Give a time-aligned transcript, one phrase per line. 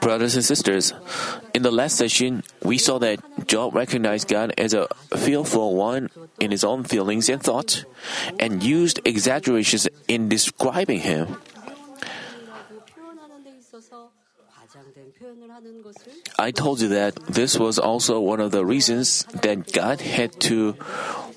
[0.00, 0.92] Brothers and sisters,
[1.54, 6.10] in the last session, we saw that Job recognized God as a fearful one
[6.40, 7.84] in his own feelings and thoughts,
[8.38, 11.36] and used exaggerations in describing him.
[16.38, 20.76] I told you that this was also one of the reasons that God had to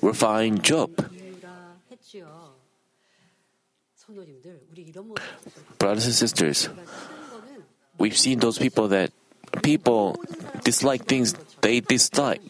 [0.02, 0.90] refine Job.
[5.78, 6.68] Brothers and sisters,
[7.98, 9.12] we've seen those people that
[9.62, 10.16] people
[10.62, 12.40] dislike things they dislike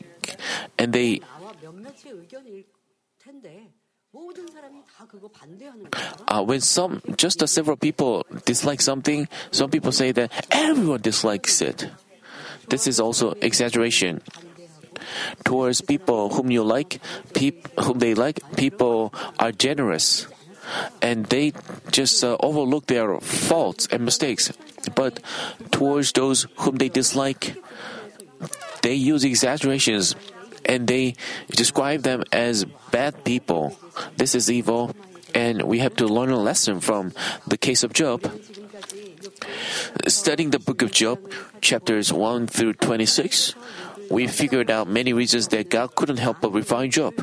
[0.78, 1.20] and they
[6.28, 11.60] uh, when some just a several people dislike something some people say that everyone dislikes
[11.62, 11.88] it.
[12.68, 14.20] This is also exaggeration.
[15.44, 17.00] Towards people whom you like
[17.34, 20.26] peop, whom they like people are generous
[21.02, 21.52] and they
[21.90, 24.52] just uh, overlook their faults and mistakes.
[24.94, 25.20] But
[25.70, 27.56] towards those whom they dislike,
[28.82, 30.14] they use exaggerations
[30.64, 31.14] and they
[31.50, 33.76] describe them as bad people.
[34.16, 34.94] This is evil,
[35.34, 37.12] and we have to learn a lesson from
[37.46, 38.30] the case of Job.
[40.06, 41.18] Studying the book of Job,
[41.60, 43.54] chapters 1 through 26,
[44.10, 47.14] we figured out many reasons that God couldn't help but refine Job.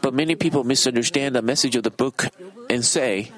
[0.00, 2.28] But many people misunderstand the message of the book
[2.68, 3.30] and say,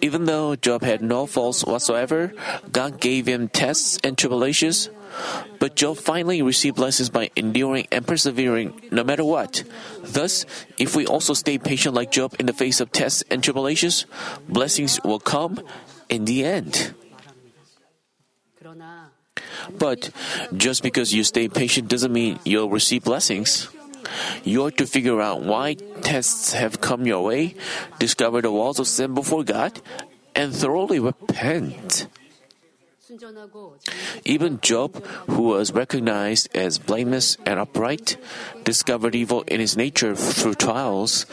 [0.00, 2.32] even though Job had no faults whatsoever,
[2.70, 4.90] God gave him tests and tribulations.
[5.58, 9.64] But Job finally received blessings by enduring and persevering no matter what.
[10.04, 14.06] Thus, if we also stay patient like Job in the face of tests and tribulations,
[14.48, 15.58] blessings will come
[16.08, 16.94] in the end.
[19.76, 20.10] But
[20.56, 23.68] just because you stay patient doesn't mean you'll receive blessings.
[24.44, 27.54] You ought to figure out why tests have come your way,
[27.98, 29.80] discover the walls of sin before God,
[30.34, 32.06] and thoroughly repent.
[34.24, 38.16] Even Job, who was recognized as blameless and upright,
[38.64, 41.24] discovered evil in his nature through trials,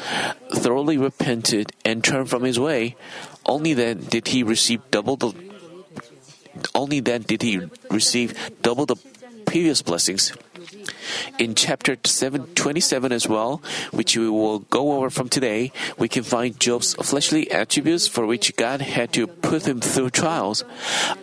[0.53, 2.95] thoroughly repented, and turned from his way.
[3.45, 5.33] Only then did he receive double the
[6.73, 7.59] only then did he
[7.91, 8.95] receive double the
[9.45, 10.31] previous blessings.
[11.39, 16.59] In chapter 27 as well, which we will go over from today, we can find
[16.59, 20.63] Job's fleshly attributes for which God had to put him through trials.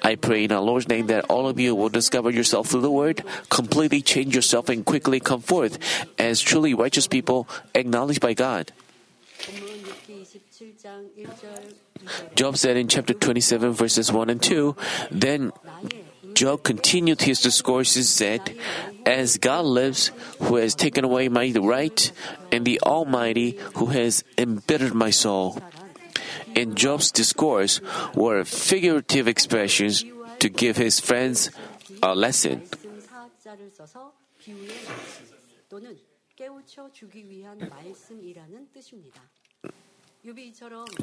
[0.03, 2.91] I pray in our Lord's name that all of you will discover yourself through the
[2.91, 5.79] Word, completely change yourself, and quickly come forth
[6.19, 8.73] as truly righteous people acknowledged by God.
[12.35, 14.77] Job said in chapter 27, verses 1 and 2,
[15.11, 15.53] Then
[16.35, 18.57] Job continued his discourse and said,
[19.05, 20.11] As God lives,
[20.41, 22.13] who has taken away my right,
[22.51, 25.61] and the Almighty, who has embittered my soul.
[26.55, 27.81] In Job's discourse
[28.15, 30.05] were figurative expressions
[30.39, 31.51] to give his friends
[32.03, 32.63] a lesson.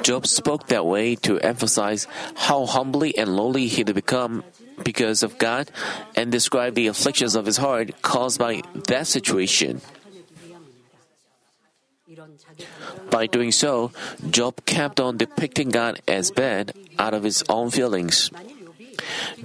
[0.01, 2.07] Job spoke that way to emphasize
[2.47, 4.43] how humbly and lowly he had become
[4.83, 5.71] because of God
[6.15, 9.81] and describe the afflictions of his heart caused by that situation.
[13.11, 13.91] By doing so,
[14.29, 18.31] Job kept on depicting God as bad out of his own feelings.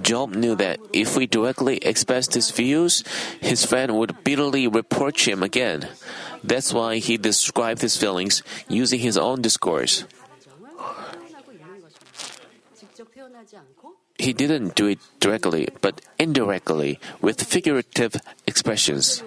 [0.01, 3.03] Job knew that if we directly expressed his views,
[3.39, 5.87] his friend would bitterly reproach him again.
[6.45, 10.05] That's why he described his feelings using his own discourse.
[14.17, 19.23] He didn't do it directly, but indirectly with figurative expressions.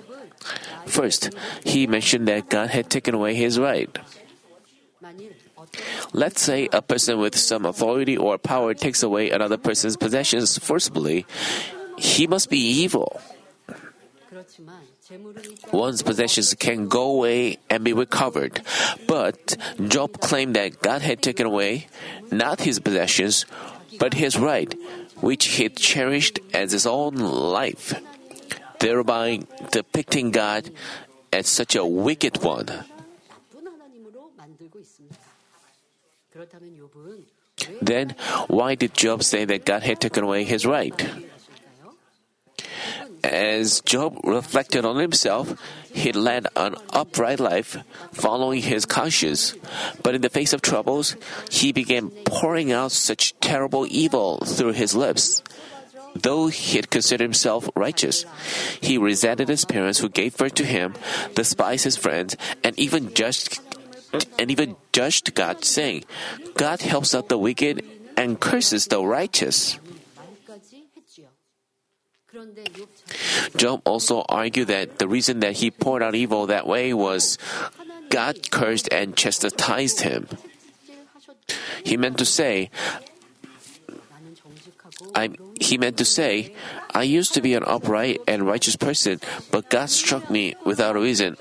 [0.87, 1.35] First,
[1.65, 3.91] he mentioned that God had taken away his right.
[6.13, 11.27] Let's say a person with some authority or power takes away another person's possessions forcibly,
[11.99, 13.21] he must be evil
[15.73, 18.61] one's possessions can go away and be recovered.
[19.07, 19.57] But
[19.89, 21.89] Job claimed that God had taken away
[22.31, 23.47] not his possessions,
[23.99, 24.73] but his right,
[25.21, 27.95] which he cherished as his own life,
[28.81, 29.41] thereby
[29.71, 30.71] depicting God
[31.33, 32.69] as such a wicked one.
[37.83, 38.15] Then,
[38.47, 40.95] why did Job say that God had taken away his right?
[43.25, 45.55] As Job reflected on himself,
[45.93, 47.77] he led an upright life,
[48.13, 49.55] following his conscience.
[50.03, 51.17] But in the face of troubles,
[51.51, 55.43] he began pouring out such terrible evil through his lips.
[56.15, 58.25] Though he had considered himself righteous,
[58.81, 60.95] he resented his parents who gave birth to him,
[61.35, 63.61] despised his friends, and even judged
[64.39, 66.05] and even judged God, saying,
[66.55, 67.85] God helps out the wicked
[68.17, 69.79] and curses the righteous.
[73.57, 77.39] Job also argued that the reason that he poured out evil that way was
[78.11, 80.29] God cursed and chastised him.
[81.85, 82.71] He meant to say,
[85.15, 86.55] I, he meant to say,
[86.95, 89.21] I used to be an upright and righteous person,
[89.51, 91.37] but God struck me without a reason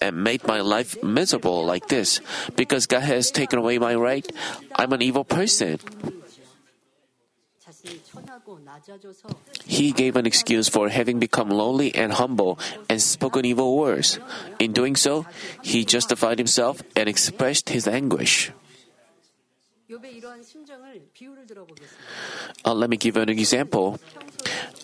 [0.00, 2.20] and made my life miserable like this.
[2.56, 4.24] Because God has taken away my right,
[4.76, 5.78] I'm an evil person.
[9.64, 14.18] He gave an excuse for having become lowly and humble and spoken evil words.
[14.58, 15.26] In doing so,
[15.62, 18.52] he justified himself and expressed his anguish.
[22.64, 23.98] Uh, let me give an example.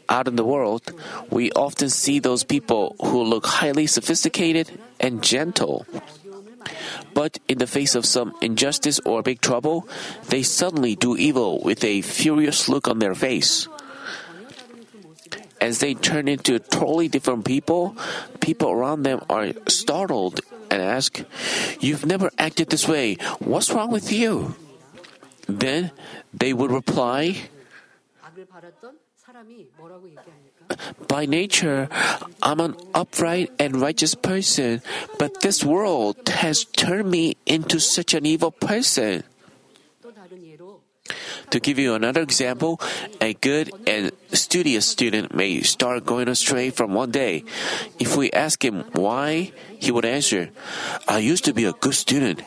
[0.09, 0.83] Out in the world,
[1.31, 4.71] we often see those people who look highly sophisticated
[5.01, 5.87] and gentle.
[7.15, 9.89] But in the face of some injustice or big trouble,
[10.29, 13.69] they suddenly do evil with a furious look on their face.
[15.61, 17.97] As they turn into totally different people,
[18.41, 20.41] people around them are startled
[20.71, 21.25] and ask,
[21.81, 23.17] You've never acted this way.
[23.39, 24.55] What's wrong with you?
[25.49, 25.93] Then
[26.35, 27.49] they would reply,
[31.09, 31.89] by nature,
[32.43, 34.83] I'm an upright and righteous person,
[35.19, 39.25] but this world has turned me into such an evil person.
[41.51, 42.81] To give you another example,
[43.21, 47.45] a good and studious student may start going astray from one day.
[48.01, 50.51] If we ask him why, he would answer,
[51.07, 52.43] I used to be a good student,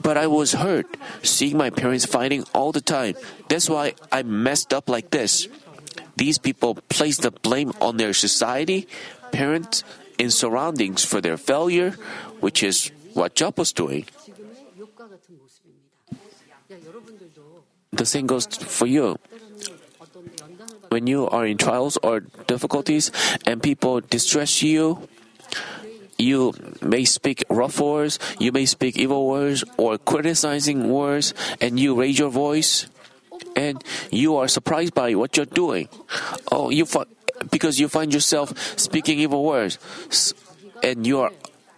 [0.00, 0.86] but I was hurt,
[1.22, 3.16] seeing my parents fighting all the time.
[3.48, 5.48] That's why I messed up like this.
[6.16, 8.86] These people place the blame on their society,
[9.32, 9.82] parents,
[10.18, 11.92] and surroundings for their failure,
[12.40, 14.06] which is what Job was doing.
[17.92, 19.16] The same goes for you.
[20.88, 23.10] When you are in trials or difficulties
[23.46, 25.08] and people distress you,
[26.18, 31.94] you may speak rough words, you may speak evil words or criticizing words, and you
[31.94, 32.86] raise your voice
[33.56, 35.88] and you are surprised by what you're doing.
[36.50, 37.06] Oh, you fi-
[37.50, 39.78] because you find yourself speaking evil words,
[40.82, 41.32] and you are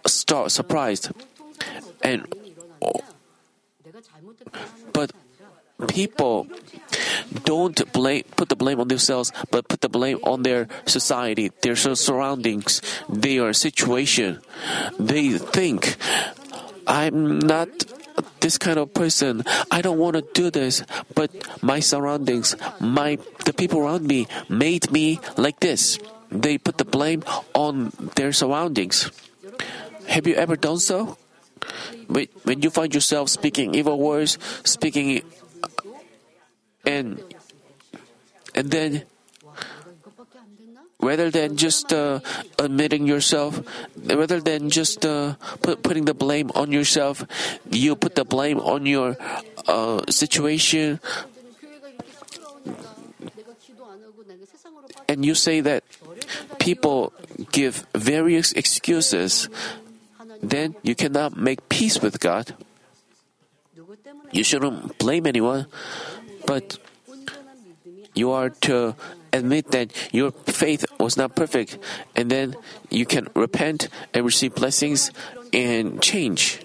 [0.05, 1.11] start surprised.
[2.01, 2.25] And
[2.81, 3.01] oh,
[4.93, 5.11] but
[5.87, 6.47] people
[7.43, 11.75] don't blame put the blame on themselves but put the blame on their society their
[11.75, 14.41] surroundings their situation
[14.99, 15.97] they think
[16.87, 17.69] i'm not
[18.39, 19.43] this kind of person.
[19.71, 20.83] I don't want to do this,
[21.13, 21.31] but
[21.61, 25.99] my surroundings, my the people around me made me like this.
[26.31, 27.23] They put the blame
[27.53, 29.09] on their surroundings.
[30.07, 31.17] Have you ever done so?
[32.07, 35.23] When you find yourself speaking evil words, speaking
[35.63, 35.67] uh,
[36.85, 37.19] and
[38.55, 39.03] and then
[40.99, 42.19] rather than just uh,
[42.57, 43.61] admitting yourself,
[44.05, 47.23] rather than just uh, put, putting the blame on yourself,
[47.69, 49.17] you put the blame on your
[49.67, 50.99] uh, situation.
[55.07, 55.83] And you say that
[56.59, 57.13] people
[57.51, 59.47] give various excuses,
[60.41, 62.55] then you cannot make peace with God.
[64.31, 65.67] You shouldn't blame anyone,
[66.45, 66.77] but
[68.13, 68.95] you are to
[69.33, 71.77] admit that your faith was not perfect,
[72.15, 72.55] and then
[72.89, 75.11] you can repent and receive blessings
[75.53, 76.59] and change.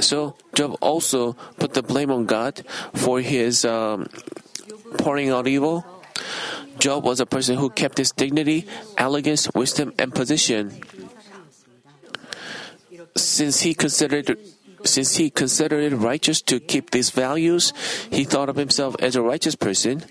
[0.00, 2.64] So Job also put the blame on God
[2.94, 4.08] for his um,
[4.98, 5.84] pouring out evil.
[6.78, 10.80] Job was a person who kept his dignity, elegance, wisdom, and position.
[13.16, 14.38] Since he considered
[14.84, 17.72] since he considered it righteous to keep these values,
[18.10, 20.04] he thought of himself as a righteous person.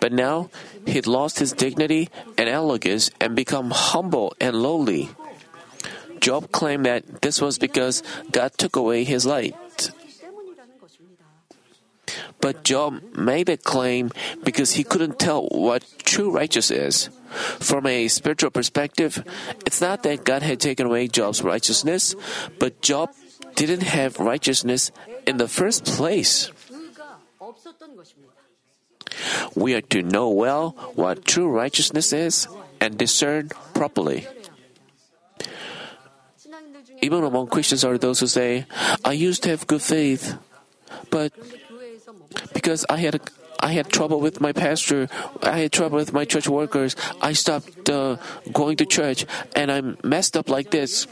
[0.00, 0.50] But now
[0.86, 5.10] he'd lost his dignity and elegance and become humble and lowly.
[6.20, 9.56] Job claimed that this was because God took away his light.
[12.40, 14.10] But Job made that claim
[14.42, 17.20] because he couldn't tell what true righteousness, is.
[17.58, 19.24] From a spiritual perspective,
[19.66, 22.14] it's not that God had taken away Job's righteousness,
[22.58, 23.10] but Job
[23.54, 24.90] didn't have righteousness
[25.26, 26.50] in the first place.
[29.54, 32.48] We are to know well what true righteousness is
[32.80, 34.26] and discern properly.
[37.02, 38.66] Even among Christians are those who say,
[39.04, 40.36] I used to have good faith,
[41.10, 41.32] but
[42.52, 43.20] because I had
[43.60, 45.08] I had trouble with my pastor,
[45.40, 48.16] I had trouble with my church workers, I stopped uh,
[48.52, 49.24] going to church,
[49.56, 51.06] and I'm messed up like this.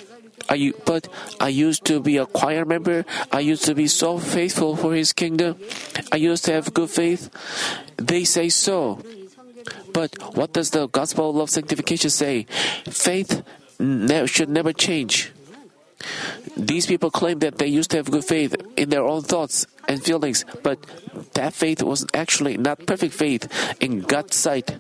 [0.48, 1.08] I, but
[1.40, 3.04] I used to be a choir member.
[3.30, 5.56] I used to be so faithful for His kingdom.
[6.10, 7.30] I used to have good faith.
[7.96, 9.00] They say so.
[9.92, 12.46] But what does the gospel of sanctification say?
[12.88, 13.42] Faith
[13.78, 15.32] ne- should never change.
[16.56, 20.02] These people claim that they used to have good faith in their own thoughts and
[20.02, 20.78] feelings, but
[21.34, 23.46] that faith was actually not perfect faith
[23.80, 24.78] in God's sight.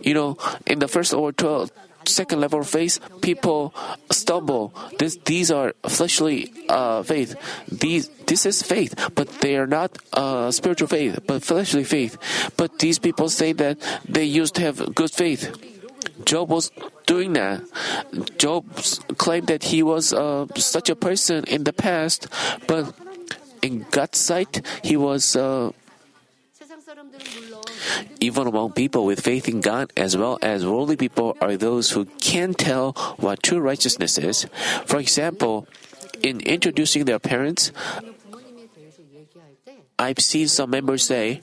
[0.00, 1.72] You know, in the first or twelve,
[2.06, 3.74] second level of faith, people
[4.10, 4.74] stumble.
[4.98, 7.36] This, these are fleshly uh, faith.
[7.68, 12.18] These, this is faith, but they are not uh, spiritual faith, but fleshly faith.
[12.56, 13.78] But these people say that
[14.08, 15.50] they used to have good faith.
[16.24, 16.70] Job was
[17.06, 17.62] doing that.
[18.38, 18.66] Job
[19.18, 22.28] claimed that he was uh, such a person in the past,
[22.66, 22.94] but
[23.62, 25.36] in God's sight, he was
[28.20, 32.04] even among people with faith in God as well as worldly people are those who
[32.20, 34.46] can tell what true righteousness is.
[34.86, 35.66] For example,
[36.22, 37.72] in introducing their parents,
[39.98, 41.42] I've seen some members say,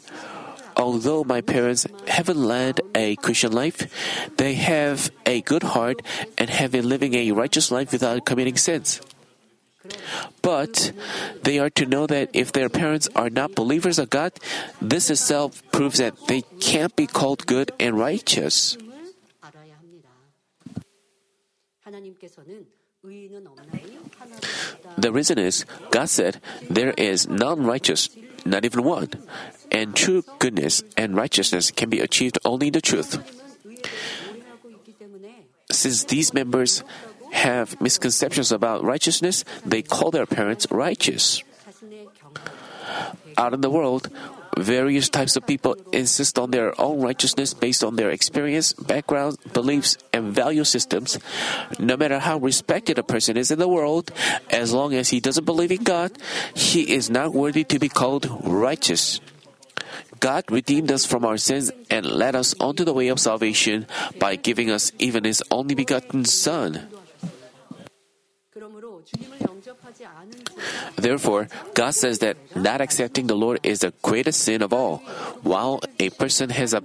[0.76, 3.88] although my parents haven't led a Christian life,
[4.38, 6.02] they have a good heart
[6.38, 9.02] and have been living a righteous life without committing sins.
[10.42, 10.92] But
[11.44, 14.34] they are to know that if their parents are not believers of God,
[14.82, 18.78] this itself proves that they can't be called good and righteous.
[24.98, 28.10] The reason is, God said, there is none righteous,
[28.46, 29.10] not even one,
[29.72, 33.18] and true goodness and righteousness can be achieved only in the truth.
[35.72, 36.84] Since these members
[37.32, 41.44] have misconceptions about righteousness, they call their parents righteous.
[43.38, 44.10] Out in the world,
[44.58, 49.98] various types of people insist on their own righteousness based on their experience, background, beliefs,
[50.12, 51.18] and value systems.
[51.80, 54.12] No matter how respected a person is in the world,
[54.50, 56.12] as long as he doesn't believe in God,
[56.54, 59.22] he is not worthy to be called righteous.
[60.20, 63.88] God redeemed us from our sins and led us onto the way of salvation
[64.20, 66.90] by giving us even His only begotten Son.
[70.96, 74.98] Therefore, God says that not accepting the Lord is the greatest sin of all.
[75.44, 76.82] While a person has a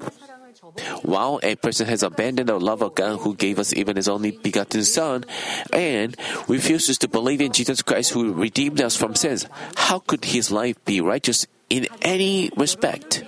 [1.02, 4.32] while a person has abandoned the love of God who gave us even his only
[4.32, 5.24] begotten Son
[5.72, 6.16] and
[6.48, 10.82] refuses to believe in Jesus Christ who redeemed us from sins, how could his life
[10.84, 13.22] be righteous in any respect?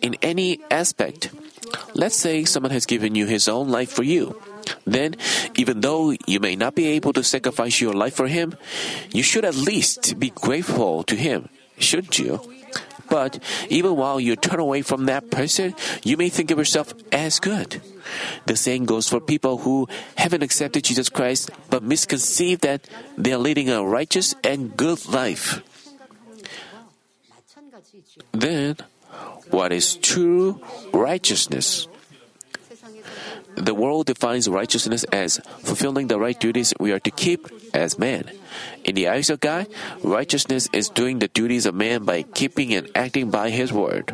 [0.00, 1.30] In any aspect?
[1.94, 4.40] Let's say someone has given you his own life for you.
[4.86, 5.16] Then,
[5.56, 8.54] even though you may not be able to sacrifice your life for Him,
[9.10, 12.40] you should at least be grateful to Him, shouldn't you?
[13.08, 13.38] But
[13.68, 17.82] even while you turn away from that person, you may think of yourself as good.
[18.46, 22.88] The same goes for people who haven't accepted Jesus Christ but misconceive that
[23.18, 25.62] they are leading a righteous and good life.
[28.32, 28.76] Then,
[29.50, 30.60] what is true
[30.92, 31.88] righteousness?
[33.56, 38.30] The world defines righteousness as fulfilling the right duties we are to keep as man.
[38.84, 39.66] In the eyes of God,
[40.02, 44.12] righteousness is doing the duties of man by keeping and acting by His word.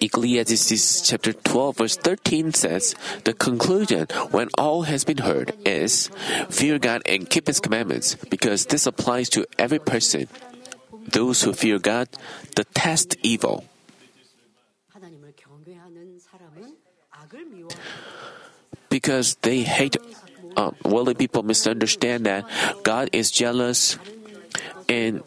[0.00, 2.94] Ecclesiastes chapter 12 verse 13 says,
[3.24, 6.10] The conclusion when all has been heard is,
[6.48, 10.26] Fear God and keep His commandments, because this applies to every person.
[11.06, 12.08] Those who fear God
[12.54, 13.69] detest evil.
[19.00, 19.96] because they hate
[20.60, 22.44] um, worldly people misunderstand that
[22.84, 23.96] God is jealous
[24.92, 25.24] and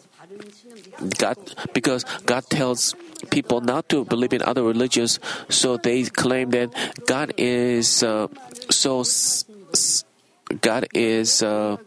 [1.17, 1.37] God
[1.73, 2.93] because God tells
[3.33, 5.17] people not to believe in other religions,
[5.49, 6.69] so they claim that
[7.09, 8.27] God is uh,
[8.69, 10.05] so s- s-
[10.61, 11.41] God is.
[11.41, 11.77] Uh,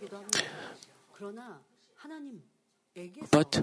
[3.30, 3.62] but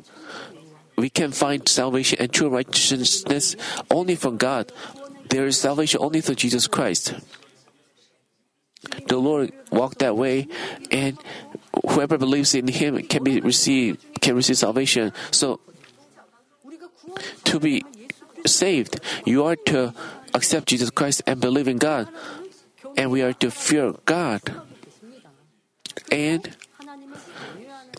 [0.95, 3.55] we can find salvation and true righteousness
[3.91, 4.71] only from God.
[5.27, 7.15] There is salvation only through Jesus Christ
[9.07, 10.47] the Lord walked that way,
[10.91, 11.17] and
[11.89, 15.11] whoever believes in Him can be received can receive salvation.
[15.31, 15.59] So,
[17.43, 17.83] to be
[18.45, 19.93] saved, you are to
[20.33, 22.07] accept Jesus Christ and believe in God,
[22.97, 24.41] and we are to fear God.
[26.11, 26.55] And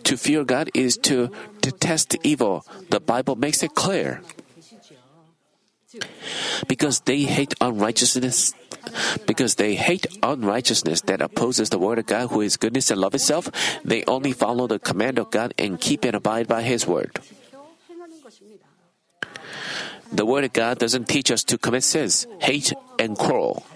[0.05, 2.64] to fear God is to detest evil.
[2.91, 4.21] The Bible makes it clear.
[6.69, 8.55] Because they hate unrighteousness,
[9.27, 13.15] because they hate unrighteousness that opposes the word of God who is goodness and love
[13.15, 13.51] itself,
[13.85, 17.21] they only follow the command of God and keep and abide by his word.
[20.13, 23.67] The word of God doesn't teach us to commit sins, hate, and quarrel.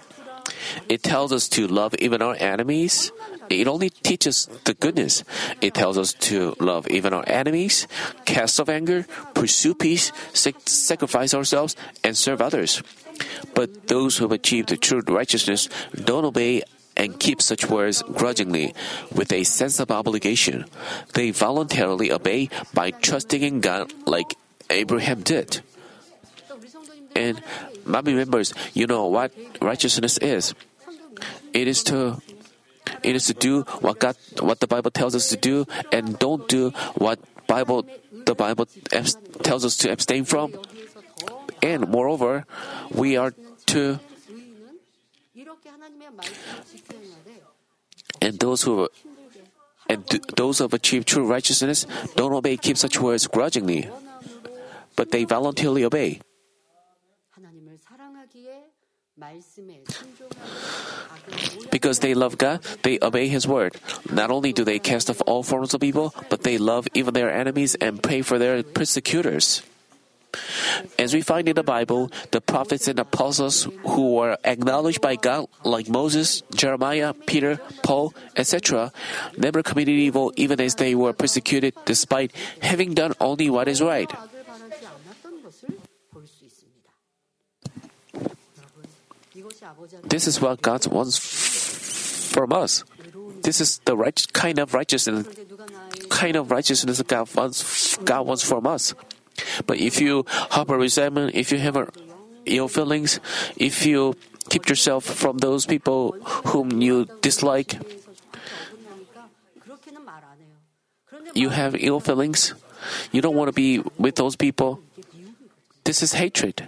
[0.87, 3.11] It tells us to love even our enemies
[3.49, 5.23] it only teaches the goodness.
[5.61, 7.87] It tells us to love even our enemies,
[8.25, 12.83] cast off anger, pursue peace, sac- sacrifice ourselves, and serve others.
[13.53, 16.63] But those who have achieved the true righteousness don't obey
[16.95, 18.75] and keep such words grudgingly,
[19.15, 20.65] with a sense of obligation.
[21.13, 24.35] They voluntarily obey by trusting in God like
[24.69, 25.61] Abraham did.
[27.15, 27.41] And
[27.85, 30.53] Manmin members, you know what righteousness is.
[31.53, 32.21] It is to
[33.03, 36.47] it is to do what God, what the Bible tells us to do, and don't
[36.47, 37.85] do what Bible,
[38.25, 38.67] the Bible
[39.41, 40.53] tells us to abstain from.
[41.61, 42.45] And moreover,
[42.91, 43.33] we are
[43.73, 43.99] to.
[48.21, 48.87] And those who
[49.89, 50.05] and
[50.37, 53.89] those who have achieved true righteousness don't obey keep such words grudgingly,
[54.95, 56.21] but they voluntarily obey.
[61.71, 63.77] Because they love God, they obey His word.
[64.11, 67.31] Not only do they cast off all forms of evil, but they love even their
[67.31, 69.61] enemies and pray for their persecutors.
[70.97, 75.47] As we find in the Bible, the prophets and apostles who were acknowledged by God,
[75.63, 78.91] like Moses, Jeremiah, Peter, Paul, etc.,
[79.37, 82.31] never committed evil even as they were persecuted, despite
[82.61, 84.11] having done only what is right.
[90.03, 91.17] This is what God wants
[92.29, 92.83] from us.
[93.41, 95.27] This is the right kind of righteousness,
[96.09, 97.97] kind of righteousness God wants.
[97.97, 98.93] God wants from us.
[99.65, 101.89] But if you harbor resentment, if you have
[102.45, 103.19] ill feelings,
[103.55, 104.15] if you
[104.49, 106.15] keep yourself from those people
[106.51, 107.79] whom you dislike,
[111.33, 112.53] you have ill feelings.
[113.11, 114.81] You don't want to be with those people.
[115.83, 116.67] This is hatred.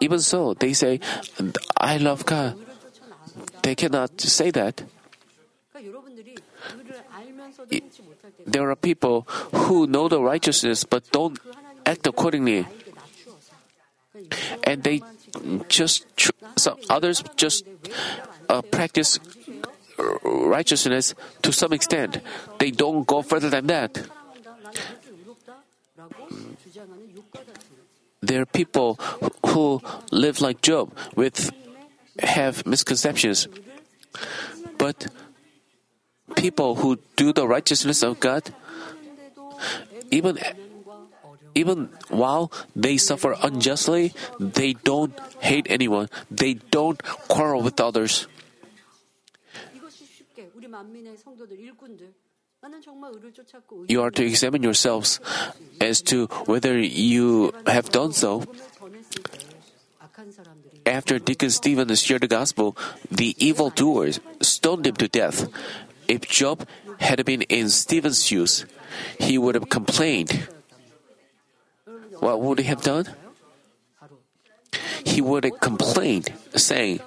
[0.00, 1.00] Even so, they say,
[1.76, 2.56] I love God.
[3.62, 4.82] They cannot say that.
[8.46, 9.22] There are people
[9.68, 11.38] who know the righteousness but don't
[11.84, 12.66] act accordingly.
[14.64, 15.02] And they
[15.68, 16.06] just,
[16.56, 17.64] some others just
[18.48, 19.20] uh, practice
[20.24, 22.20] righteousness to some extent.
[22.58, 24.08] They don't go further than that.
[28.22, 29.00] There are people
[29.46, 29.80] who
[30.12, 31.50] live like Job with
[32.20, 33.48] have misconceptions,
[34.76, 35.08] but
[36.36, 38.52] people who do the righteousness of God,
[40.10, 40.38] even
[41.54, 46.08] even while they suffer unjustly, they don't hate anyone.
[46.30, 48.28] They don't quarrel with others.
[53.88, 55.20] You are to examine yourselves
[55.80, 58.44] as to whether you have done so.
[60.84, 62.76] After Deacon Stephen shared the gospel,
[63.10, 65.48] the evildoers stoned him to death.
[66.06, 66.66] If Job
[66.98, 68.66] had been in Stephen's shoes,
[69.18, 70.48] he would have complained.
[72.18, 73.06] What would he have done?
[75.04, 77.00] He would have complained, saying,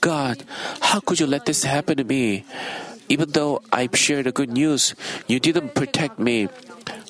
[0.00, 0.42] God,
[0.80, 2.44] how could you let this happen to me?
[3.08, 4.94] Even though I shared the good news,
[5.26, 6.48] you didn't protect me.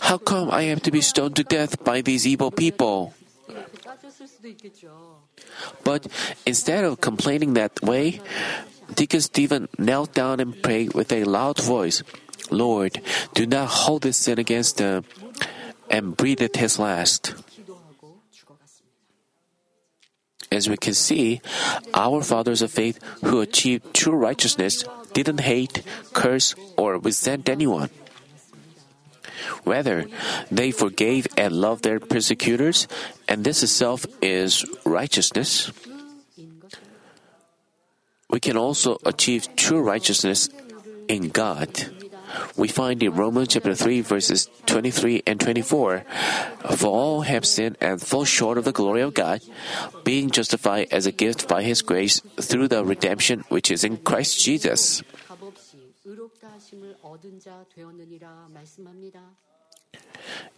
[0.01, 3.15] How come I have to be stoned to death by these evil people?
[5.85, 6.07] But
[6.47, 8.21] instead of complaining that way,
[8.95, 12.03] Deacon Stephen knelt down and prayed with a loud voice
[12.51, 13.03] Lord,
[13.35, 15.05] do not hold this sin against them,
[15.91, 17.35] and breathed his last.
[20.51, 21.41] As we can see,
[21.93, 25.83] our fathers of faith who achieved true righteousness didn't hate,
[26.13, 27.91] curse, or resent anyone.
[29.65, 30.07] Rather,
[30.51, 32.89] they forgave and loved their persecutors,
[33.29, 35.71] and this itself is righteousness.
[38.31, 40.49] We can also achieve true righteousness
[41.09, 41.69] in God.
[42.57, 46.05] We find in Romans chapter 3 verses 23 and 24,
[46.77, 49.43] For all have sinned and fall short of the glory of God,
[50.05, 54.43] being justified as a gift by His grace through the redemption which is in Christ
[54.43, 55.03] Jesus.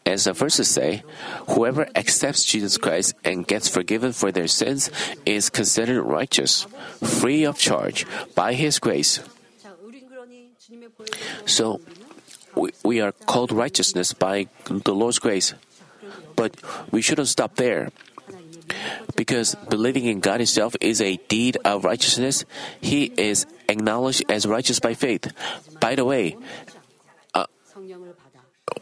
[0.06, 1.02] As the verses say,
[1.50, 4.90] whoever accepts Jesus Christ and gets forgiven for their sins
[5.24, 6.66] is considered righteous,
[7.02, 9.20] free of charge, by His grace.
[11.46, 11.80] So
[12.54, 15.54] we, we are called righteousness by the Lord's grace.
[16.36, 16.56] But
[16.90, 17.90] we shouldn't stop there.
[19.16, 22.44] Because believing in God Himself is a deed of righteousness,
[22.80, 25.32] He is acknowledged as righteous by faith.
[25.80, 26.36] By the way,
[27.34, 27.46] uh,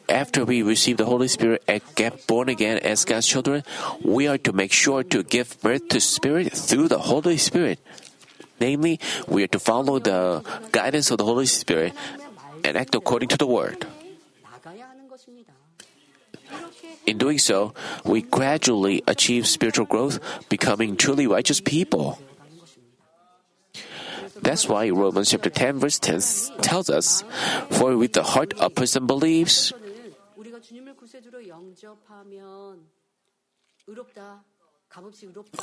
[0.09, 3.64] after we receive the Holy Spirit and get born again as God's children,
[4.02, 7.81] we are to make sure to give birth to Spirit through the Holy Spirit.
[8.61, 10.42] Namely, we are to follow the
[10.73, 11.92] guidance of the Holy Spirit
[12.64, 13.87] and act according to the Word.
[17.07, 22.21] In doing so, we gradually achieve spiritual growth, becoming truly righteous people.
[24.40, 26.21] That's why Romans chapter 10 verse 10
[26.61, 27.25] tells us,
[27.71, 29.73] For with the heart a person believes.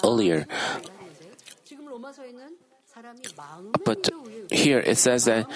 [0.03, 0.47] Earlier,
[3.83, 4.09] but
[4.51, 5.47] here it says that,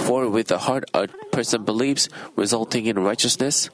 [0.00, 3.70] for with the heart a person believes, resulting in righteousness.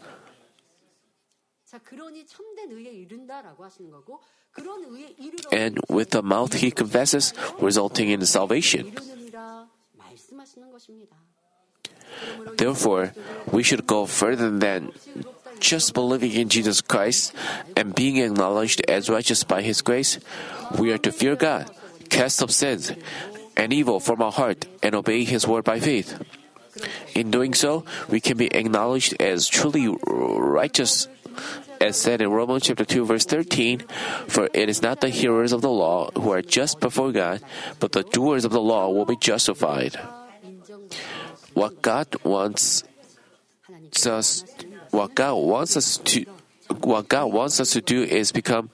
[5.51, 8.93] And with the mouth he confesses, resulting in salvation.
[12.57, 13.13] Therefore,
[13.51, 14.93] we should go further than
[15.59, 17.35] just believing in Jesus Christ
[17.77, 20.19] and being acknowledged as righteous by His grace.
[20.79, 21.71] We are to fear God
[22.15, 22.93] cast off sins
[23.57, 26.15] and evil from our heart and obey His word by faith.
[27.15, 31.09] In doing so, we can be acknowledged as truly righteous,
[31.81, 33.83] as said in Romans chapter 2, verse 13
[34.31, 37.43] For it is not the hearers of the law who are just before God,
[37.81, 39.99] but the doers of the law will be justified.
[41.55, 42.83] What God wants
[44.07, 44.45] us,
[44.91, 46.27] what God wants us to,
[46.83, 48.71] what God wants us to do is become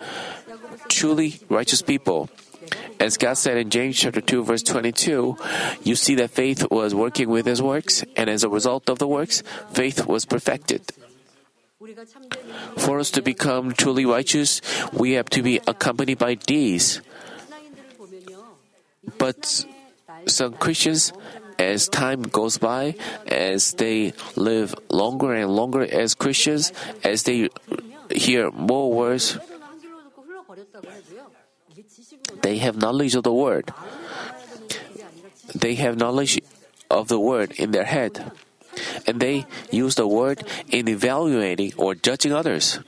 [0.88, 2.28] truly righteous people
[3.00, 5.36] as God said in James chapter 2 verse 22,
[5.82, 9.08] you see that faith was working with his works, and as a result of the
[9.08, 10.82] works, faith was perfected.
[12.76, 14.60] For us to become truly righteous,
[14.92, 17.00] we have to be accompanied by deeds.
[19.16, 19.64] But
[20.26, 21.14] some Christians,
[21.58, 26.70] as time goes by, as they live longer and longer as Christians,
[27.02, 27.48] as they
[28.12, 29.38] hear more words
[32.50, 33.70] they have knowledge of the word.
[35.54, 36.42] They have knowledge
[36.90, 38.32] of the word in their head.
[39.06, 42.80] And they use the word in evaluating or judging others.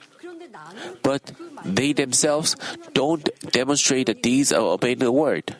[1.06, 1.30] But
[1.62, 2.58] they themselves
[2.90, 3.22] don't
[3.54, 5.54] demonstrate the deeds of obeying the word.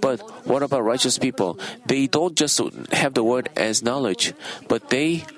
[0.00, 1.60] But what about righteous people?
[1.84, 2.56] They don't just
[2.88, 4.32] have the word as knowledge,
[4.64, 5.28] but they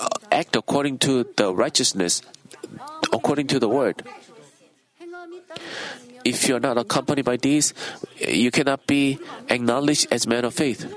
[0.00, 2.22] uh, act according to the righteousness,
[3.14, 4.02] according to the word.
[6.24, 7.72] If you are not accompanied by these,
[8.18, 10.92] you cannot be acknowledged as man of faith.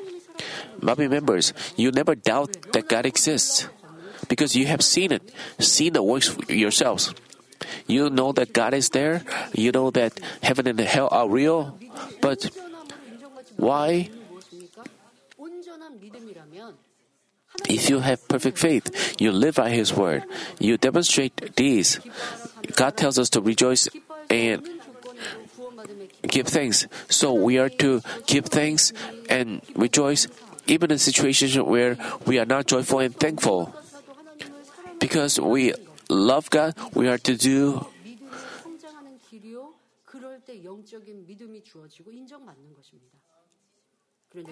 [0.81, 3.69] But members, you never doubt that God exists
[4.27, 5.23] because you have seen it,
[5.59, 7.13] seen the works yourselves.
[7.87, 11.77] You know that God is there, you know that heaven and hell are real,
[12.21, 12.51] but
[13.55, 14.09] why?
[17.69, 20.23] If you have perfect faith, you live by His word,
[20.59, 21.99] you demonstrate these.
[22.75, 23.87] God tells us to rejoice
[24.30, 26.86] and 모든 조건으로 구원받음에 기뻐 give thanks.
[27.10, 28.92] So we are to give thanks
[29.30, 30.28] and rejoice
[30.66, 33.72] even in situations where we are not joyful and thankful.
[33.84, 35.72] 사도 하나님을 사랑하는 Because we
[36.10, 38.28] love God, we are to do 믿음이
[38.62, 39.74] 성장하는 길이요.
[40.04, 43.18] 그럴 때 영적인 믿음이 주어지고 인정받는 것입니다.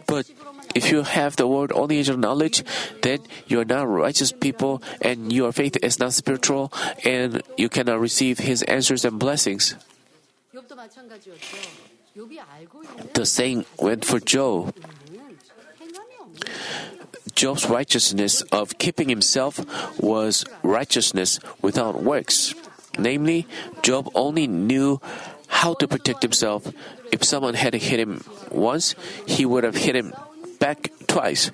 [0.06, 0.30] but
[0.76, 2.63] if you have the word only as your knowledge,
[3.02, 6.72] then you are not righteous people and your faith is not spiritual
[7.04, 9.76] and you cannot receive his answers and blessings.
[13.13, 14.76] The same went for Job.
[17.34, 19.60] Job's righteousness of keeping himself
[20.00, 22.54] was righteousness without works.
[23.00, 23.48] Namely,
[23.82, 25.00] Job only knew
[25.51, 26.65] how to protect himself.
[27.11, 28.95] If someone had hit him once,
[29.27, 30.15] he would have hit him
[30.59, 31.51] back twice.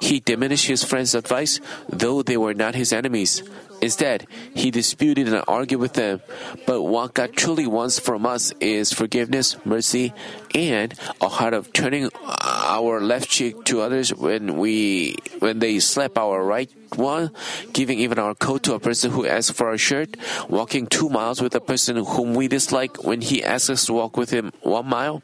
[0.00, 1.58] He diminished his friends' advice,
[1.88, 3.42] though they were not his enemies.
[3.80, 6.20] Instead, he disputed and argued with them.
[6.66, 10.12] But what God truly wants from us is forgiveness, mercy,
[10.54, 16.18] and a heart of turning our left cheek to others when we when they slap
[16.18, 17.30] our right one,
[17.72, 20.16] giving even our coat to a person who asks for a shirt,
[20.48, 24.16] walking two miles with a person whom we dislike when he asks us to walk
[24.16, 25.22] with him one mile.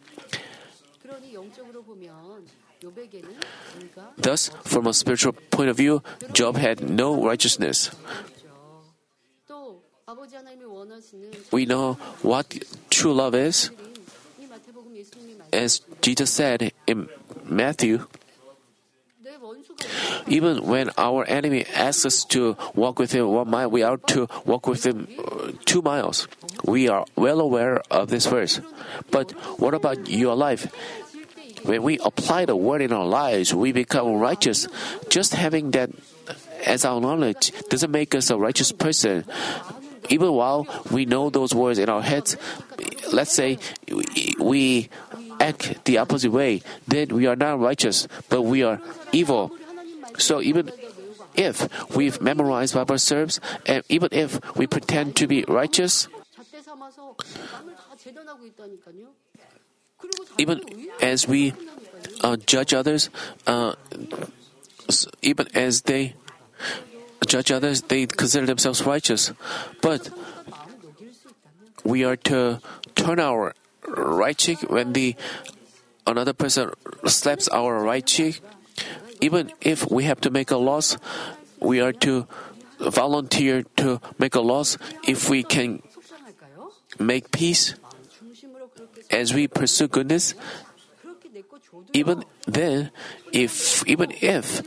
[4.17, 7.91] Thus, from a spiritual point of view, Job had no righteousness.
[11.51, 12.55] We know what
[12.91, 13.71] true love is.
[15.53, 17.09] As Jesus said in
[17.45, 18.07] Matthew,
[20.27, 24.29] even when our enemy asks us to walk with him one mile, we are to
[24.45, 26.29] walk with him uh, two miles.
[26.65, 28.61] We are well aware of this verse.
[29.11, 30.73] But what about your life?
[31.65, 34.69] When we apply the word in our lives, we become righteous.
[35.09, 35.91] Just having that
[36.65, 39.25] as our knowledge doesn't make us a righteous person
[40.09, 42.37] even while we know those words in our heads,
[43.13, 43.59] let's say
[44.39, 44.89] we
[45.41, 48.81] act the opposite way, then we are not righteous, but we are
[49.13, 49.51] evil.
[50.19, 50.71] So even
[51.35, 56.09] if we've memorized Bible verbs, and even if we pretend to be righteous,
[60.39, 60.61] even
[61.01, 61.55] as we
[62.21, 63.11] uh, judge others,
[63.47, 63.75] uh,
[65.23, 66.15] even as they
[67.25, 69.33] judge others, they consider themselves righteous.
[69.81, 70.11] But
[71.85, 72.61] we are to
[72.95, 73.55] turn our
[73.87, 75.17] right cheek when the
[76.07, 76.71] another person
[77.07, 78.41] slaps our right cheek.
[79.21, 80.99] Even if we have to make a loss,
[81.61, 82.27] we are to
[82.79, 85.83] volunteer to make a loss if we can
[86.99, 87.75] make peace
[89.11, 90.35] as we pursue goodness
[91.93, 92.91] even then
[93.33, 94.63] if even if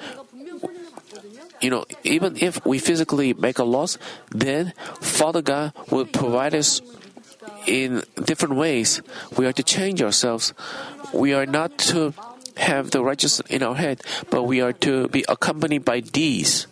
[1.61, 3.97] you know, even if we physically make a loss,
[4.29, 6.81] then Father God will provide us
[7.65, 9.01] in different ways.
[9.37, 10.53] We are to change ourselves.
[11.13, 12.13] We are not to
[12.57, 16.67] have the righteous in our head, but we are to be accompanied by these.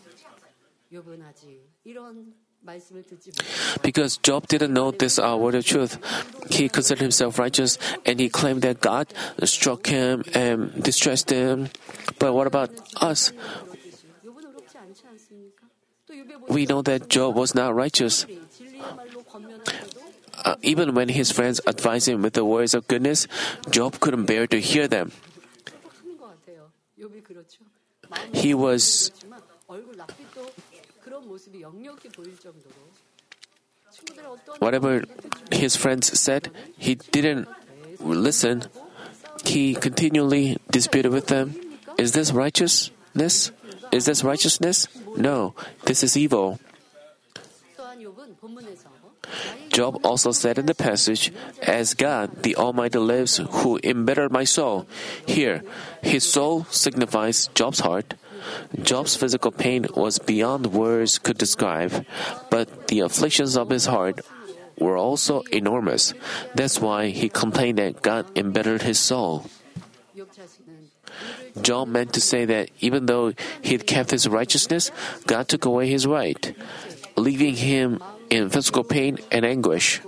[3.83, 6.01] Because Job didn't know this uh, word of truth,
[6.49, 11.69] he considered himself righteous and he claimed that God struck him and distressed him.
[12.17, 13.31] But what about us?
[16.47, 18.25] we know that Job was not righteous.
[20.45, 23.27] Uh, even when his friends advised him with the words of goodness,
[23.69, 25.11] Job couldn't bear to hear them.
[28.33, 29.11] He was.
[34.59, 35.03] Whatever
[35.51, 37.47] his friends said, he didn't
[37.99, 38.65] listen.
[39.43, 41.55] He continually disputed with them.
[41.97, 43.51] Is this righteousness?
[43.91, 44.87] Is this righteousness?
[45.17, 45.53] No,
[45.85, 46.59] this is evil.
[49.69, 54.87] Job also said in the passage, As God, the Almighty lives, who embittered my soul.
[55.25, 55.63] Here,
[56.01, 58.13] his soul signifies Job's heart.
[58.81, 62.05] Job's physical pain was beyond words could describe,
[62.49, 64.21] but the afflictions of his heart
[64.77, 66.13] were also enormous.
[66.53, 69.49] That's why he complained that God embittered his soul.
[71.61, 74.91] Job meant to say that even though he had kept his righteousness,
[75.25, 76.55] God took away his right,
[77.15, 80.01] leaving him in physical pain and anguish.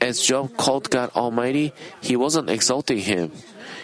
[0.00, 3.32] As Job called God Almighty, he wasn't exalting him.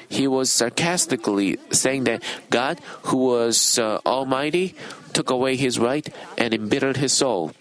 [0.08, 4.74] He was sarcastically saying that God, who was uh, Almighty,
[5.12, 7.52] took away his right and embittered his soul.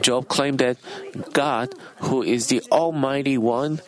[0.00, 0.76] Job claimed that
[1.32, 1.74] God,
[2.08, 3.80] who is the Almighty One,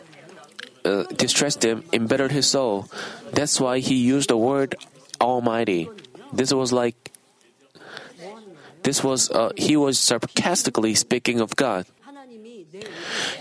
[0.85, 2.87] uh, distressed him, embittered his soul.
[3.31, 4.75] That's why he used the word
[5.21, 5.89] Almighty.
[6.33, 6.95] This was like,
[8.83, 11.85] this was, uh, he was sarcastically speaking of God.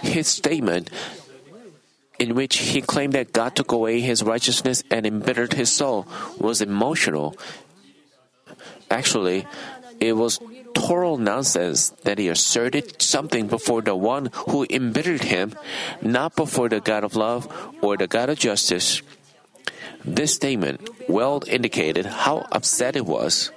[0.02, 0.90] His statement,
[2.18, 6.06] in which he claimed that God took away his righteousness and embittered his soul,
[6.38, 7.36] was emotional.
[8.90, 9.46] Actually,
[10.00, 10.40] it was
[10.74, 15.54] doctoral nonsense that he asserted something before the one who embittered him,
[16.02, 17.48] not before the God of love
[17.80, 19.02] or the God of justice.
[20.04, 23.50] This statement well indicated how upset it was.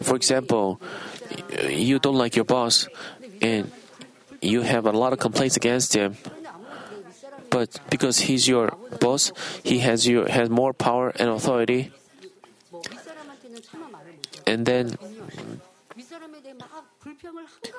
[0.00, 0.80] For example,
[1.68, 2.88] you don't like your boss
[3.42, 3.70] and
[4.40, 6.16] you have a lot of complaints against him.
[7.50, 11.92] But because he's your boss, he has your has more power and authority
[14.46, 14.96] and then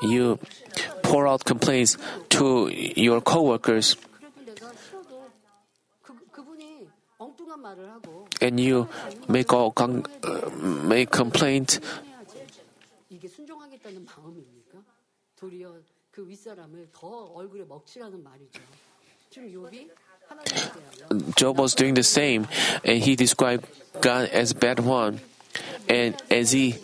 [0.01, 0.39] you
[1.04, 1.97] pour out complaints
[2.30, 3.95] to your coworkers.
[8.41, 8.88] And you
[9.28, 10.49] make all con- uh,
[10.84, 11.80] make complaint.
[21.36, 22.47] Job was doing the same,
[22.84, 23.67] and he described
[24.01, 25.21] God as bad one.
[25.88, 26.76] And as he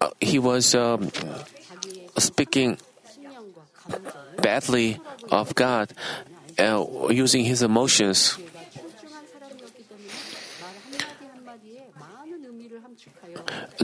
[0.00, 1.10] uh, he was um,
[2.18, 2.78] speaking
[4.40, 4.98] badly
[5.30, 5.92] of God,
[6.58, 8.38] uh, using his emotions.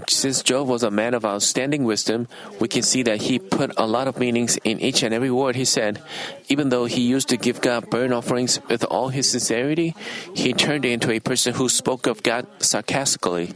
[0.09, 2.29] Since Job was a man of outstanding wisdom,
[2.61, 5.57] we can see that he put a lot of meanings in each and every word
[5.57, 6.03] he said.
[6.49, 9.95] Even though he used to give God burnt offerings with all his sincerity,
[10.35, 13.55] he turned into a person who spoke of God sarcastically.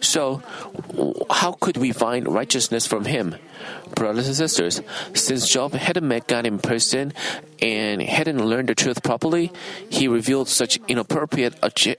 [0.00, 0.42] So,
[1.30, 3.36] how could we find righteousness from him?
[3.94, 4.80] Brothers and sisters,
[5.14, 7.12] since Job hadn't met God in person
[7.60, 9.52] and hadn't learned the truth properly,
[9.90, 11.54] he revealed such inappropriate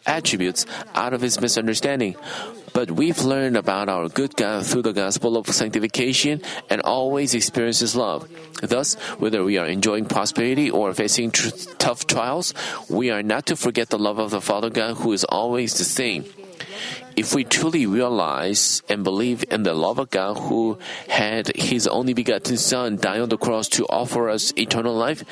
[0.08, 0.66] attributes
[0.96, 2.16] out of his misunderstanding.
[2.74, 7.80] But we've learned about our good God through the gospel of sanctification and always experience
[7.80, 8.30] His love.
[8.62, 12.54] Thus, whether we are enjoying prosperity or facing tr- tough trials,
[12.90, 15.84] we are not to forget the love of the Father God who is always the
[15.84, 16.26] same.
[17.16, 20.80] If we truly realize and believe in the love of God who
[21.10, 25.24] had His only begotten Son die on the cross to offer us eternal life,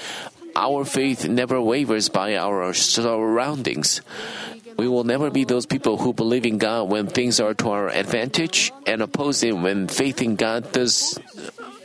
[0.56, 4.02] our faith never wavers by our surroundings.
[4.80, 7.90] We will never be those people who believe in God when things are to our
[7.90, 11.20] advantage and oppose Him when faith in God does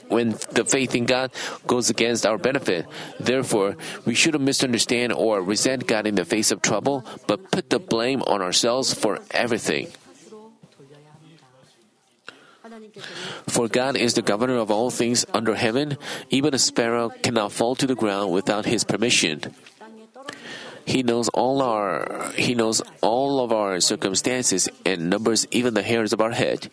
[0.07, 1.35] when the faith in God
[1.67, 2.87] goes against our benefit.
[3.19, 3.75] Therefore,
[4.07, 8.23] we shouldn't misunderstand or resent God in the face of trouble, but put the blame
[8.31, 9.91] on ourselves for everything.
[13.49, 15.99] For God is the governor of all things under heaven.
[16.31, 19.43] Even a sparrow cannot fall to the ground without his permission.
[20.87, 26.13] He knows all our He knows all of our circumstances and numbers even the hairs
[26.13, 26.69] of our head.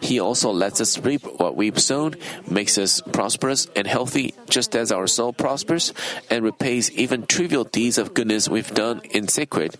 [0.00, 2.14] He also lets us reap what we've sown,
[2.48, 5.92] makes us prosperous and healthy just as our soul prospers,
[6.30, 9.76] and repays even trivial deeds of goodness we've done in secret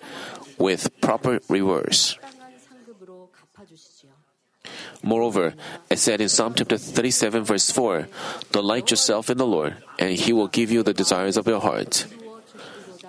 [0.59, 2.19] with proper rewards.
[5.03, 5.55] Moreover,
[5.91, 8.09] it said in Psalm chapter 37 verse 4,
[8.51, 12.07] Delight yourself in the Lord, and He will give you the desires of your heart.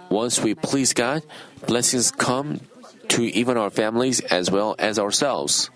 [0.10, 1.24] Once we please God,
[1.68, 2.62] blessings come
[3.10, 5.70] to even our families as well as ourselves.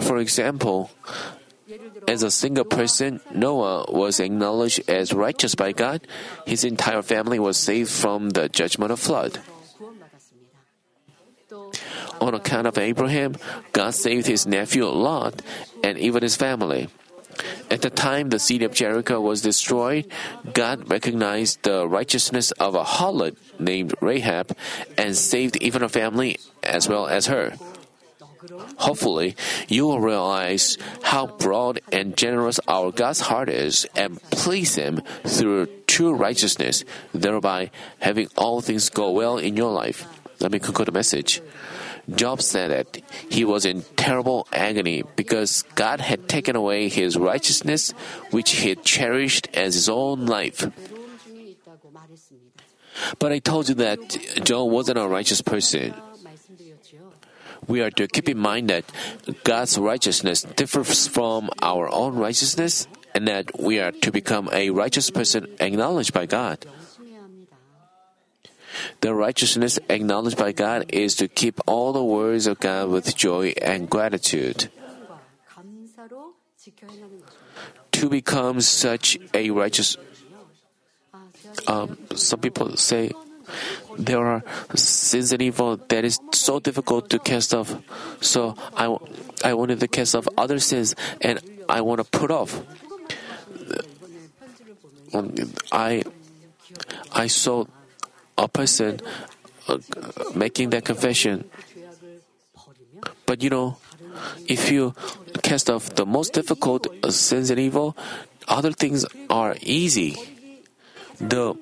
[0.00, 0.90] For example,
[2.08, 6.06] as a single person, Noah was acknowledged as righteous by God.
[6.46, 9.38] His entire family was saved from the judgment of flood.
[12.20, 13.36] On account of Abraham,
[13.72, 15.42] God saved his nephew Lot
[15.82, 16.88] and even his family.
[17.70, 20.06] At the time the city of Jericho was destroyed,
[20.52, 24.56] God recognized the righteousness of a harlot named Rahab
[24.98, 27.54] and saved even her family as well as her.
[28.76, 29.36] Hopefully,
[29.68, 35.68] you will realize how broad and generous our God's heart is and please Him through
[35.86, 40.06] true righteousness, thereby having all things go well in your life.
[40.40, 41.40] Let me conclude the message.
[42.10, 47.92] Job said that he was in terrible agony because God had taken away his righteousness,
[48.30, 50.66] which he cherished as his own life.
[53.18, 54.00] But I told you that
[54.44, 55.94] Job wasn't a righteous person.
[57.68, 58.84] We are to keep in mind that
[59.44, 65.10] God's righteousness differs from our own righteousness and that we are to become a righteous
[65.10, 66.66] person acknowledged by God.
[69.02, 73.52] The righteousness acknowledged by God is to keep all the words of God with joy
[73.60, 74.70] and gratitude.
[77.98, 79.96] To become such a righteous,
[81.66, 83.10] um, some people say
[83.98, 84.44] there are
[84.76, 87.74] sins and evil that is so difficult to cast off.
[88.22, 88.86] So I,
[89.42, 92.62] I wanted to cast off other sins and I want to put off.
[95.12, 95.34] Um,
[95.72, 96.04] I,
[97.12, 97.66] I saw
[98.42, 99.00] a person
[99.68, 99.78] uh,
[100.34, 101.48] making that confession.
[103.26, 103.78] But you know,
[104.46, 104.94] if you
[105.42, 107.96] cast off the most difficult uh, sins and evil,
[108.48, 110.16] other things are easy.
[111.18, 111.54] The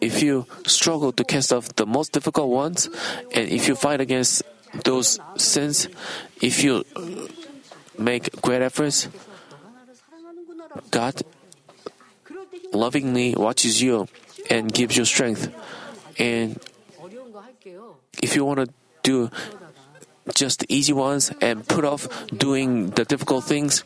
[0.00, 2.90] if you struggle to cast off the most difficult ones,
[3.32, 4.42] and if you fight against
[4.84, 5.88] those sins,
[6.42, 6.84] if you
[7.98, 9.08] make great efforts,
[10.90, 11.22] God
[12.72, 14.08] lovingly watches you
[14.50, 15.52] and gives you strength.
[16.18, 16.58] And
[18.22, 18.68] if you want to
[19.02, 19.30] do
[20.34, 23.84] just the easy ones and put off doing the difficult things,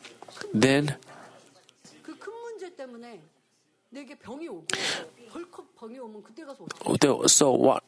[0.53, 0.95] then
[7.27, 7.83] so what?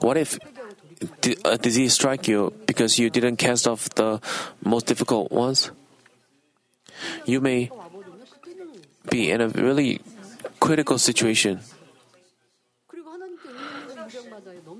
[0.00, 0.38] What if
[1.44, 4.20] a disease strike you because you didn't cast off the
[4.64, 5.70] most difficult ones?
[7.24, 7.70] You may
[9.10, 10.00] be in a really
[10.66, 11.62] critical situation.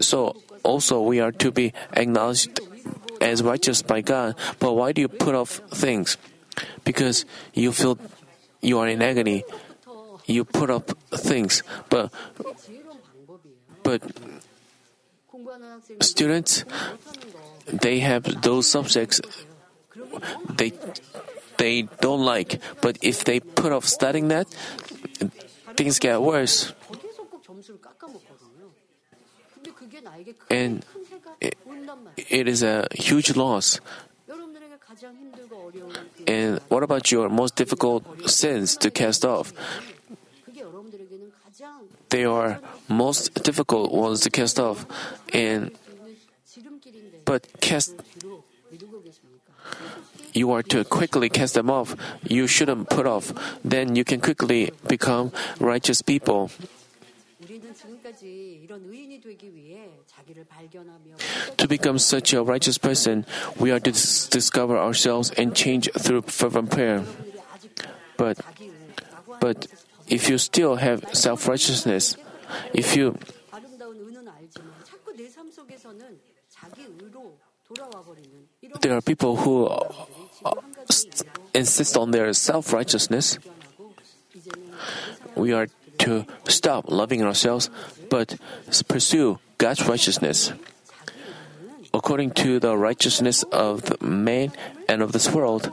[0.01, 0.35] So
[0.67, 2.59] also we are to be acknowledged
[3.21, 4.35] as righteous by God.
[4.59, 6.19] But why do you put off things?
[6.83, 7.25] Because
[7.55, 7.99] you feel
[8.61, 9.45] you are in agony.
[10.27, 12.11] You put up things, but
[13.87, 14.03] but
[16.03, 16.65] students
[17.71, 19.23] they have those subjects
[20.51, 20.73] they
[21.59, 22.59] they don't like.
[22.83, 24.51] But if they put off studying that,
[25.77, 26.73] things get worse.
[30.51, 30.85] And
[31.41, 31.57] it,
[32.17, 33.81] it is a huge loss.
[36.27, 39.53] And what about your most difficult sins to cast off?
[42.11, 44.87] They are most difficult ones to cast off,
[45.33, 45.71] and
[47.25, 47.95] but cast
[50.37, 51.97] you are to quickly cast them off.
[52.23, 53.33] You shouldn't put off.
[53.65, 56.51] Then you can quickly become righteous people.
[61.57, 63.25] To become such a righteous person,
[63.59, 67.05] we are to dis- discover ourselves and change through fervent prayer.
[68.17, 68.39] But,
[69.41, 69.67] but
[70.09, 72.17] if you still have self righteousness,
[72.73, 73.19] if you
[78.81, 80.55] there are people who uh,
[81.55, 83.39] insist on their self righteousness.
[85.35, 85.67] We are
[85.99, 87.71] to stop loving ourselves,
[88.09, 88.37] but
[88.87, 90.53] pursue God's righteousness.
[91.93, 94.53] According to the righteousness of the man
[94.89, 95.73] and of this world,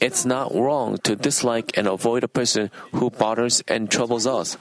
[0.00, 4.56] it's not wrong to dislike and avoid a person who bothers and troubles us.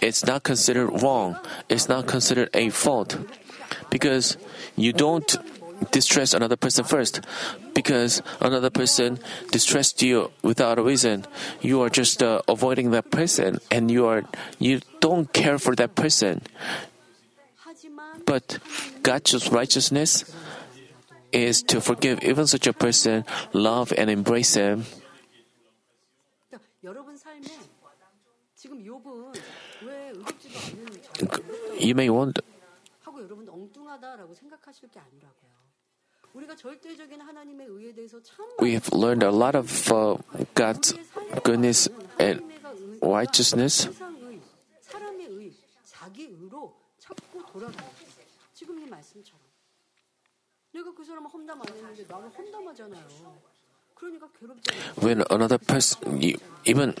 [0.00, 1.36] It's not considered wrong.
[1.68, 3.18] It's not considered a fault.
[3.90, 4.36] Because
[4.76, 5.36] you don't
[5.90, 7.20] distress another person first,
[7.74, 9.18] because another person
[9.50, 11.26] distressed you without a reason.
[11.60, 14.24] You are just uh, avoiding that person, and you are
[14.58, 16.42] you don't care for that person.
[18.26, 18.58] But
[19.02, 20.24] God's righteousness
[21.32, 24.86] is to forgive even such a person, love and embrace him.
[31.78, 32.40] You may wonder.
[38.58, 40.16] We've learned a lot of uh,
[40.54, 40.94] God's
[41.44, 42.42] goodness and
[43.00, 43.86] righteousness.
[54.96, 56.20] When another person,
[56.64, 56.94] even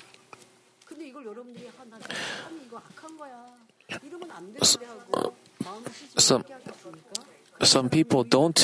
[6.18, 6.44] some,
[7.62, 8.60] some people don't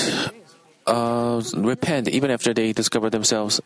[0.91, 3.61] uh, repent even after they discover themselves.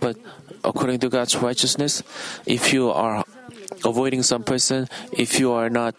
[0.00, 0.18] But
[0.64, 2.02] according to God's righteousness,
[2.46, 3.24] if you are
[3.84, 5.94] avoiding some person, if you are not,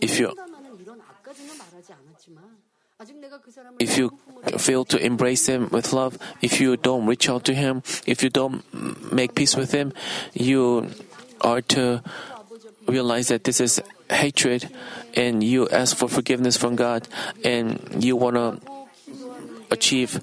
[0.00, 0.32] if you
[3.78, 4.16] if you
[4.56, 8.30] fail to embrace him with love, if you don't reach out to him, if you
[8.30, 8.62] don't
[9.12, 9.92] make peace with him,
[10.32, 10.88] you
[11.40, 12.00] are to
[12.86, 14.70] realize that this is hatred
[15.14, 17.08] and you ask for forgiveness from God
[17.44, 18.81] and you want to
[19.72, 20.20] achieve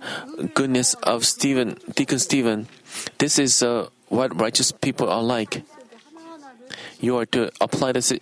[0.53, 2.67] goodness of Stephen, Deacon Stephen.
[3.17, 5.63] This is uh, what righteous people are like.
[7.01, 8.13] You are to apply this.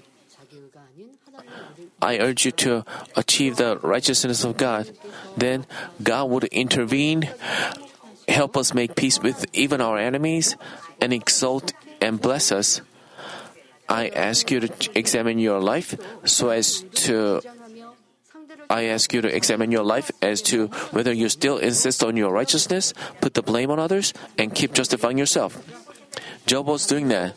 [2.01, 4.89] I urge you to achieve the righteousness of God.
[5.35, 5.65] Then
[6.01, 7.29] God would intervene,
[8.27, 10.55] help us make peace with even our enemies,
[11.01, 12.81] and exalt and bless us.
[13.89, 17.41] I ask you to examine your life so as to
[18.69, 22.31] I ask you to examine your life as to whether you still insist on your
[22.31, 25.57] righteousness, put the blame on others, and keep justifying yourself.
[26.45, 27.35] Job was doing that.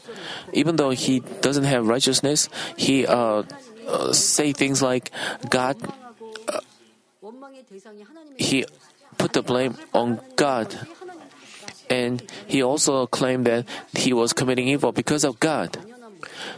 [0.52, 3.42] Even though he doesn't have righteousness, he uh,
[3.86, 5.10] uh, say things like
[5.48, 5.76] God.
[6.48, 6.60] Uh,
[8.38, 8.64] he
[9.18, 10.74] put the blame on God,
[11.90, 15.76] and he also claimed that he was committing evil because of God.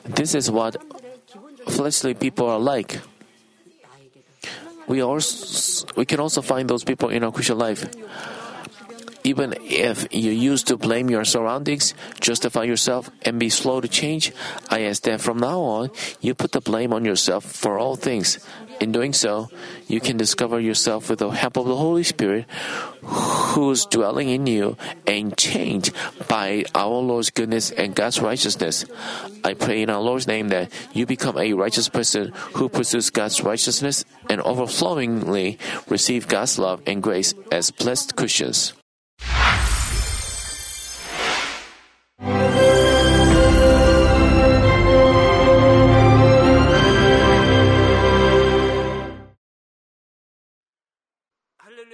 [0.05, 0.77] This is what
[1.69, 3.01] fleshly people are like
[4.87, 7.87] we also we can also find those people in our Christian life.
[9.25, 14.33] Even if you used to blame your surroundings, justify yourself, and be slow to change,
[14.69, 18.45] I ask that from now on you put the blame on yourself for all things.
[18.83, 19.49] In doing so,
[19.87, 22.51] you can discover yourself with the help of the Holy Spirit,
[23.55, 24.77] who's dwelling in you,
[25.07, 25.93] and change
[26.27, 28.85] by our Lord's goodness and God's righteousness.
[29.45, 33.41] I pray in our Lord's name that you become a righteous person who pursues God's
[33.41, 38.73] righteousness and overflowingly receive God's love and grace as blessed Christians.